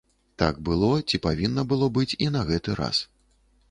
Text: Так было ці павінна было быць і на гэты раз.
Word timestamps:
Так 0.41 0.55
было 0.69 0.89
ці 1.09 1.21
павінна 1.27 1.67
было 1.75 1.93
быць 2.01 2.09
і 2.23 2.35
на 2.37 2.45
гэты 2.53 2.71
раз. 2.85 3.09